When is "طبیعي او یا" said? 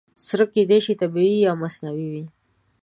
1.01-1.53